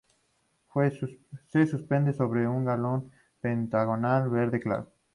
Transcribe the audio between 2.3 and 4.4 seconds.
un galón pentagonal